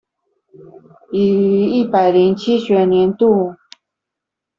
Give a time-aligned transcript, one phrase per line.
[1.11, 3.55] 已於一百零七學年度